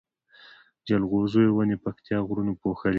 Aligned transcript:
جلغوزيو 0.87 1.55
ونی 1.55 1.77
پکتيا 1.85 2.17
غرونو 2.27 2.53
پوښلي 2.61 2.87
دی 2.89 2.89